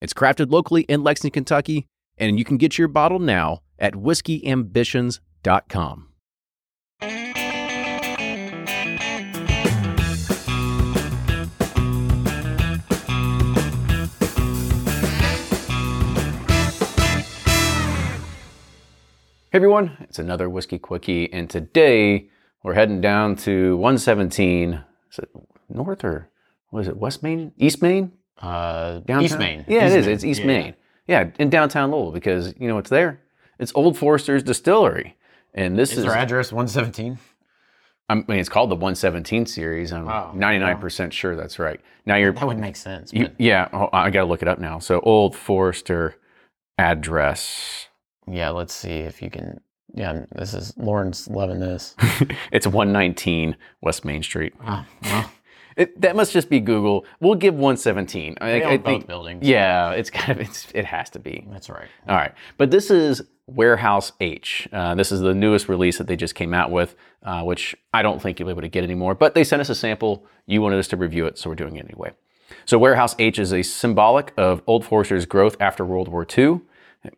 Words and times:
It's 0.00 0.12
crafted 0.12 0.50
locally 0.50 0.82
in 0.82 1.02
Lexington, 1.02 1.32
Kentucky, 1.32 1.86
and 2.18 2.38
you 2.38 2.44
can 2.44 2.58
get 2.58 2.78
your 2.78 2.88
bottle 2.88 3.18
now 3.18 3.60
at 3.78 3.94
whiskeyambitions.com. 3.94 6.08
Hey 19.50 19.58
everyone, 19.58 19.96
it's 20.00 20.18
another 20.18 20.50
Whiskey 20.50 20.80
Quickie, 20.80 21.32
and 21.32 21.48
today 21.48 22.28
we're 22.64 22.74
heading 22.74 23.00
down 23.00 23.36
to 23.36 23.76
117. 23.76 24.82
Is 25.12 25.18
it 25.20 25.28
North 25.68 26.02
or 26.02 26.28
what 26.70 26.80
is 26.80 26.88
it? 26.88 26.96
West 26.96 27.22
Main? 27.22 27.52
East 27.56 27.80
Main? 27.80 28.10
Uh, 28.44 28.98
Downtown? 29.00 29.22
East 29.24 29.38
Main. 29.38 29.64
Yeah, 29.68 29.86
East 29.86 29.96
it 29.96 29.98
is. 30.00 30.06
Main. 30.06 30.14
It's 30.14 30.24
East 30.24 30.40
Yeah. 30.40 30.46
Main. 30.46 30.74
Yeah, 31.06 31.30
in 31.38 31.50
downtown 31.50 31.90
Louisville 31.90 32.12
because 32.12 32.54
you 32.58 32.66
know 32.68 32.78
it's 32.78 32.88
there? 32.90 33.20
It's 33.58 33.72
Old 33.74 33.96
Forester's 33.98 34.42
Distillery, 34.42 35.16
and 35.52 35.78
this 35.78 35.92
Is 35.92 35.98
is. 35.98 36.04
their 36.04 36.14
address 36.14 36.50
117? 36.50 37.18
I 38.08 38.14
mean, 38.16 38.24
it's 38.38 38.48
called 38.48 38.70
the 38.70 38.74
117 38.74 39.46
series. 39.46 39.92
I'm 39.92 40.06
Oh, 40.08 40.32
99% 40.34 41.12
sure 41.12 41.36
that's 41.36 41.58
right. 41.58 41.80
Now 42.06 42.16
you're. 42.16 42.32
That 42.32 42.46
would 42.46 42.58
make 42.58 42.76
sense. 42.76 43.12
You, 43.12 43.30
yeah, 43.38 43.68
oh, 43.72 43.88
I 43.92 44.10
got 44.10 44.20
to 44.20 44.26
look 44.26 44.42
it 44.42 44.48
up 44.48 44.58
now. 44.58 44.78
So 44.78 45.00
Old 45.00 45.34
Forester 45.36 46.16
address. 46.78 47.88
yeah, 48.30 48.50
let's 48.50 48.74
see 48.74 48.98
if 49.00 49.22
you 49.22 49.30
can. 49.30 49.60
Yeah, 49.94 50.24
this 50.34 50.54
is 50.54 50.72
Lauren's 50.76 51.28
loving 51.28 51.60
this. 51.60 51.94
it's 52.52 52.66
119 52.66 53.56
West 53.80 54.04
Main 54.04 54.22
Street. 54.22 54.52
Oh, 54.66 54.84
well, 55.02 55.30
It, 55.76 56.00
that 56.00 56.16
must 56.16 56.32
just 56.32 56.48
be 56.48 56.60
Google. 56.60 57.04
We'll 57.20 57.34
give 57.34 57.54
117. 57.54 58.36
I, 58.40 58.54
I 58.54 58.60
think. 58.78 58.84
both 58.84 59.06
buildings. 59.06 59.46
Yeah, 59.46 59.90
it's 59.90 60.10
kind 60.10 60.38
of 60.40 60.46
it's, 60.46 60.68
it 60.74 60.84
has 60.84 61.10
to 61.10 61.18
be. 61.18 61.46
that's 61.50 61.68
right. 61.68 61.88
All 62.08 62.16
right, 62.16 62.32
but 62.56 62.70
this 62.70 62.90
is 62.90 63.22
Warehouse 63.46 64.12
H. 64.20 64.68
Uh, 64.72 64.94
this 64.94 65.12
is 65.12 65.20
the 65.20 65.34
newest 65.34 65.68
release 65.68 65.98
that 65.98 66.06
they 66.06 66.16
just 66.16 66.34
came 66.34 66.54
out 66.54 66.70
with, 66.70 66.96
uh, 67.22 67.42
which 67.42 67.74
I 67.92 68.02
don't 68.02 68.20
think 68.22 68.38
you'll 68.38 68.46
be 68.46 68.52
able 68.52 68.62
to 68.62 68.68
get 68.68 68.84
anymore. 68.84 69.14
But 69.14 69.34
they 69.34 69.44
sent 69.44 69.60
us 69.60 69.68
a 69.68 69.74
sample. 69.74 70.24
You 70.46 70.62
wanted 70.62 70.78
us 70.78 70.88
to 70.88 70.96
review 70.96 71.26
it, 71.26 71.38
so 71.38 71.50
we're 71.50 71.56
doing 71.56 71.76
it 71.76 71.84
anyway. 71.84 72.12
So 72.66 72.78
Warehouse 72.78 73.14
H 73.18 73.38
is 73.38 73.52
a 73.52 73.62
symbolic 73.62 74.32
of 74.36 74.62
Old 74.66 74.84
Forester's 74.84 75.26
growth 75.26 75.56
after 75.60 75.84
World 75.84 76.08
War 76.08 76.26
II. 76.26 76.60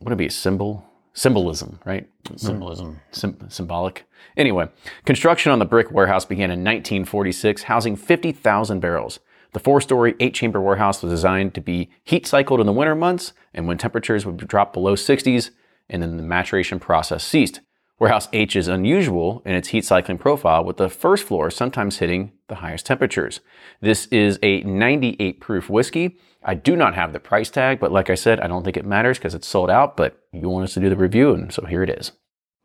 Would 0.00 0.12
it 0.12 0.16
be 0.16 0.26
a 0.26 0.30
symbol? 0.30 0.87
Symbolism, 1.12 1.80
right? 1.84 2.08
Symbolism. 2.36 3.00
Sym- 3.10 3.38
symbolic. 3.48 4.04
Anyway, 4.36 4.68
construction 5.04 5.50
on 5.52 5.58
the 5.58 5.64
brick 5.64 5.90
warehouse 5.90 6.24
began 6.24 6.50
in 6.50 6.60
1946, 6.60 7.64
housing 7.64 7.96
50,000 7.96 8.80
barrels. 8.80 9.20
The 9.52 9.60
four 9.60 9.80
story, 9.80 10.14
eight 10.20 10.34
chamber 10.34 10.60
warehouse 10.60 11.02
was 11.02 11.10
designed 11.10 11.54
to 11.54 11.60
be 11.60 11.90
heat 12.04 12.26
cycled 12.26 12.60
in 12.60 12.66
the 12.66 12.72
winter 12.72 12.94
months 12.94 13.32
and 13.54 13.66
when 13.66 13.78
temperatures 13.78 14.26
would 14.26 14.36
drop 14.36 14.72
below 14.72 14.94
60s, 14.94 15.50
and 15.88 16.02
then 16.02 16.16
the 16.18 16.22
maturation 16.22 16.78
process 16.78 17.24
ceased. 17.24 17.60
Warehouse 17.98 18.28
H 18.32 18.54
is 18.54 18.68
unusual 18.68 19.42
in 19.44 19.54
its 19.54 19.68
heat 19.68 19.84
cycling 19.84 20.18
profile, 20.18 20.64
with 20.64 20.76
the 20.76 20.88
first 20.88 21.24
floor 21.24 21.50
sometimes 21.50 21.98
hitting 21.98 22.32
the 22.46 22.56
highest 22.56 22.86
temperatures. 22.86 23.40
This 23.80 24.06
is 24.06 24.38
a 24.42 24.62
98 24.62 25.40
proof 25.40 25.68
whiskey. 25.68 26.16
I 26.44 26.54
do 26.54 26.76
not 26.76 26.94
have 26.94 27.12
the 27.12 27.18
price 27.18 27.50
tag, 27.50 27.80
but 27.80 27.90
like 27.90 28.08
I 28.08 28.14
said, 28.14 28.38
I 28.38 28.46
don't 28.46 28.62
think 28.62 28.76
it 28.76 28.86
matters 28.86 29.18
because 29.18 29.34
it's 29.34 29.48
sold 29.48 29.68
out. 29.68 29.96
But 29.96 30.16
you 30.32 30.48
want 30.48 30.64
us 30.64 30.74
to 30.74 30.80
do 30.80 30.88
the 30.88 30.96
review, 30.96 31.34
and 31.34 31.52
so 31.52 31.64
here 31.66 31.82
it 31.82 31.90
is. 31.90 32.12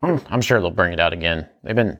Hmm, 0.02 0.18
I'm 0.28 0.40
sure 0.40 0.60
they'll 0.60 0.70
bring 0.70 0.92
it 0.92 1.00
out 1.00 1.12
again. 1.12 1.48
They've 1.64 1.74
been 1.74 1.98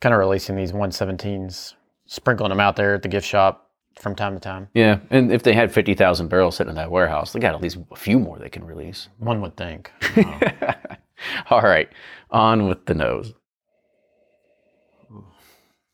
kind 0.00 0.14
of 0.14 0.18
releasing 0.18 0.56
these 0.56 0.72
117s, 0.72 1.74
sprinkling 2.06 2.48
them 2.48 2.60
out 2.60 2.76
there 2.76 2.94
at 2.94 3.02
the 3.02 3.08
gift 3.08 3.26
shop 3.26 3.70
from 3.98 4.14
time 4.14 4.32
to 4.34 4.40
time. 4.40 4.68
Yeah, 4.72 5.00
and 5.10 5.30
if 5.30 5.42
they 5.42 5.52
had 5.52 5.70
50,000 5.70 6.28
barrels 6.28 6.56
sitting 6.56 6.70
in 6.70 6.76
that 6.76 6.90
warehouse, 6.90 7.32
they 7.32 7.40
got 7.40 7.54
at 7.54 7.60
least 7.60 7.76
a 7.90 7.96
few 7.96 8.18
more 8.18 8.38
they 8.38 8.48
can 8.48 8.64
release. 8.64 9.08
One 9.18 9.42
would 9.42 9.56
think. 9.58 9.92
All 11.50 11.62
right, 11.62 11.88
on 12.30 12.68
with 12.68 12.86
the 12.86 12.94
nose. 12.94 13.32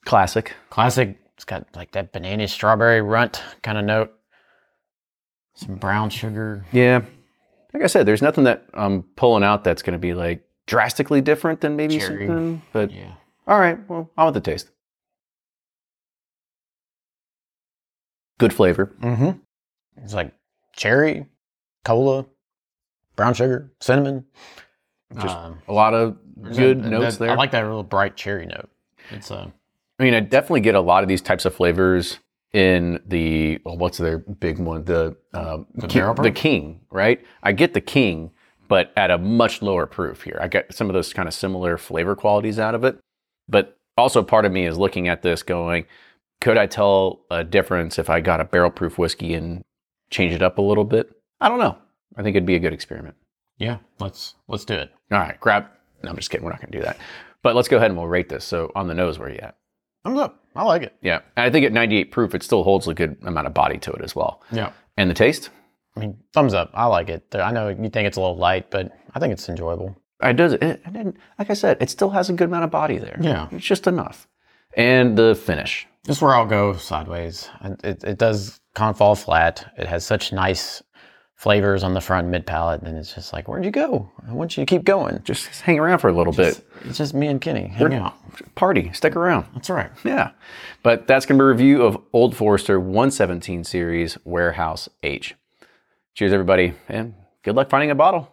Classic. 0.04 0.52
Classic. 0.70 1.18
It's 1.34 1.44
got 1.44 1.66
like 1.74 1.92
that 1.92 2.12
banana 2.12 2.46
strawberry 2.48 3.02
runt 3.02 3.42
kind 3.62 3.76
of 3.76 3.84
note. 3.84 4.12
Some 5.54 5.76
brown 5.76 6.10
sugar. 6.10 6.64
Yeah. 6.72 7.02
Like 7.74 7.82
I 7.82 7.86
said, 7.88 8.06
there's 8.06 8.22
nothing 8.22 8.44
that 8.44 8.64
I'm 8.72 9.02
pulling 9.16 9.42
out 9.42 9.64
that's 9.64 9.82
going 9.82 9.92
to 9.94 9.98
be 9.98 10.14
like 10.14 10.46
drastically 10.66 11.20
different 11.20 11.60
than 11.60 11.76
maybe 11.76 11.98
Cherry. 11.98 12.26
something. 12.26 12.62
But 12.72 12.90
Yeah. 12.92 13.12
all 13.46 13.58
right, 13.58 13.78
well, 13.88 14.10
on 14.16 14.26
with 14.26 14.34
the 14.34 14.40
taste. 14.40 14.70
Good 18.38 18.52
flavor. 18.52 18.94
Mm-hmm. 19.00 19.30
It's 20.02 20.14
like 20.14 20.32
cherry, 20.74 21.26
cola, 21.84 22.26
brown 23.16 23.34
sugar, 23.34 23.72
cinnamon. 23.80 24.26
Just 25.14 25.36
Um, 25.36 25.58
a 25.68 25.72
lot 25.72 25.94
of 25.94 26.16
good 26.54 26.82
that- 26.82 26.88
notes 26.88 27.16
that- 27.16 27.24
there. 27.24 27.32
I 27.32 27.36
like 27.36 27.52
that 27.52 27.60
real 27.60 27.82
bright 27.82 28.16
cherry 28.16 28.46
note. 28.46 28.68
It's 29.10 29.30
uh, 29.30 29.48
I 29.98 30.02
mean, 30.02 30.14
I 30.14 30.20
definitely 30.20 30.60
get 30.60 30.74
a 30.74 30.80
lot 30.80 31.02
of 31.02 31.08
these 31.08 31.22
types 31.22 31.44
of 31.44 31.54
flavors 31.54 32.18
in 32.52 33.00
the 33.06 33.60
well, 33.64 33.76
what's 33.76 33.98
their 33.98 34.18
big 34.18 34.58
one? 34.58 34.84
The 34.84 35.16
um, 35.32 35.66
The 35.74 35.86
ki- 35.86 35.98
barrel 36.00 36.14
the 36.14 36.30
king, 36.30 36.80
right? 36.90 37.24
I 37.42 37.52
get 37.52 37.72
the 37.74 37.80
king, 37.80 38.30
but 38.68 38.92
at 38.96 39.10
a 39.10 39.18
much 39.18 39.62
lower 39.62 39.86
proof 39.86 40.22
here. 40.22 40.38
I 40.40 40.48
get 40.48 40.74
some 40.74 40.88
of 40.88 40.94
those 40.94 41.12
kind 41.12 41.28
of 41.28 41.34
similar 41.34 41.78
flavor 41.78 42.14
qualities 42.16 42.58
out 42.58 42.74
of 42.74 42.82
it, 42.84 42.98
but 43.48 43.76
also 43.96 44.22
part 44.22 44.44
of 44.44 44.52
me 44.52 44.66
is 44.66 44.76
looking 44.76 45.08
at 45.08 45.22
this 45.22 45.42
going, 45.42 45.86
could 46.40 46.58
I 46.58 46.66
tell 46.66 47.20
a 47.30 47.44
difference 47.44 47.98
if 47.98 48.10
I 48.10 48.20
got 48.20 48.40
a 48.40 48.44
barrel 48.44 48.70
proof 48.70 48.98
whiskey 48.98 49.34
and 49.34 49.62
change 50.10 50.34
it 50.34 50.42
up 50.42 50.58
a 50.58 50.62
little 50.62 50.84
bit? 50.84 51.10
I 51.40 51.48
don't 51.48 51.58
know. 51.58 51.78
I 52.16 52.22
think 52.22 52.36
it'd 52.36 52.46
be 52.46 52.56
a 52.56 52.58
good 52.60 52.72
experiment. 52.74 53.14
Yeah. 53.58 53.78
Let's 54.00 54.34
let's 54.48 54.64
do 54.64 54.74
it. 54.74 54.90
All 55.12 55.18
right, 55.18 55.38
grab. 55.40 55.66
No, 56.02 56.10
I'm 56.10 56.16
just 56.16 56.30
kidding. 56.30 56.44
We're 56.44 56.50
not 56.52 56.60
going 56.60 56.72
to 56.72 56.78
do 56.78 56.84
that. 56.84 56.98
But 57.42 57.54
let's 57.56 57.68
go 57.68 57.76
ahead 57.76 57.90
and 57.90 57.98
we'll 57.98 58.08
rate 58.08 58.28
this. 58.28 58.44
So 58.44 58.70
on 58.74 58.86
the 58.88 58.94
nose, 58.94 59.18
where 59.18 59.28
are 59.28 59.32
you 59.32 59.38
at? 59.38 59.56
Thumbs 60.04 60.18
up. 60.20 60.44
I 60.54 60.62
like 60.64 60.82
it. 60.82 60.94
Yeah, 61.02 61.20
and 61.36 61.44
I 61.46 61.50
think 61.50 61.66
at 61.66 61.72
98 61.72 62.10
proof, 62.12 62.34
it 62.34 62.42
still 62.42 62.62
holds 62.62 62.86
a 62.88 62.94
good 62.94 63.16
amount 63.22 63.46
of 63.46 63.54
body 63.54 63.78
to 63.78 63.92
it 63.92 64.02
as 64.02 64.14
well. 64.16 64.42
Yeah. 64.50 64.72
And 64.96 65.10
the 65.10 65.14
taste, 65.14 65.50
I 65.96 66.00
mean, 66.00 66.16
thumbs 66.32 66.54
up. 66.54 66.70
I 66.74 66.86
like 66.86 67.08
it. 67.08 67.26
I 67.34 67.52
know 67.52 67.68
you 67.68 67.88
think 67.90 68.06
it's 68.06 68.16
a 68.16 68.20
little 68.20 68.36
light, 68.36 68.70
but 68.70 68.92
I 69.14 69.18
think 69.18 69.32
it's 69.32 69.48
enjoyable. 69.48 69.96
it 70.22 70.34
does. 70.36 70.54
It, 70.54 70.62
it 70.62 70.92
didn't- 70.92 71.16
like 71.38 71.50
I 71.50 71.54
said, 71.54 71.76
it 71.80 71.90
still 71.90 72.10
has 72.10 72.30
a 72.30 72.32
good 72.32 72.48
amount 72.48 72.64
of 72.64 72.70
body 72.70 72.98
there. 72.98 73.18
Yeah. 73.20 73.48
it's 73.52 73.64
just 73.66 73.86
enough. 73.86 74.26
And 74.74 75.16
the 75.16 75.34
finish, 75.34 75.86
This 76.04 76.16
is 76.18 76.22
where 76.22 76.34
I'll 76.34 76.46
go 76.46 76.74
sideways. 76.74 77.48
And 77.60 77.82
It, 77.84 78.04
it 78.04 78.18
does 78.18 78.60
kind 78.74 78.90
of 78.90 78.96
fall 78.98 79.14
flat. 79.14 79.72
It 79.78 79.86
has 79.86 80.04
such 80.06 80.32
nice 80.32 80.82
flavors 81.36 81.84
on 81.84 81.94
the 81.94 82.00
front 82.00 82.26
mid 82.28 82.46
palate, 82.46 82.82
and 82.82 82.96
it's 82.98 83.14
just 83.14 83.32
like, 83.32 83.46
where'd 83.46 83.64
you 83.64 83.70
go? 83.70 84.10
I 84.26 84.32
want 84.32 84.56
you 84.56 84.64
to 84.64 84.66
keep 84.66 84.84
going. 84.84 85.20
just 85.22 85.46
hang 85.60 85.78
around 85.78 85.98
for 85.98 86.08
a 86.08 86.12
little 86.12 86.38
It's, 86.40 86.58
bit. 86.58 86.66
it's 86.86 86.98
just 86.98 87.14
me 87.14 87.26
and 87.28 87.40
Kenny 87.40 87.68
hang 87.68 87.94
out. 87.94 88.14
Party, 88.54 88.90
stick 88.92 89.14
around. 89.16 89.46
That's 89.54 89.70
right. 89.70 89.90
Yeah, 90.04 90.30
but 90.82 91.06
that's 91.06 91.26
gonna 91.26 91.38
be 91.38 91.44
a 91.44 91.48
review 91.48 91.82
of 91.82 91.98
Old 92.12 92.34
Forester 92.36 92.80
117 92.80 93.64
series 93.64 94.18
Warehouse 94.24 94.88
H. 95.02 95.34
Cheers, 96.14 96.32
everybody, 96.32 96.72
and 96.88 97.14
good 97.42 97.54
luck 97.54 97.68
finding 97.70 97.90
a 97.90 97.94
bottle. 97.94 98.32